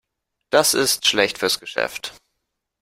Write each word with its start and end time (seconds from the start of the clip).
Das 0.49 0.73
ist 0.73 1.05
schlecht 1.05 1.37
fürs 1.37 1.59
Geschäft. 1.59 2.15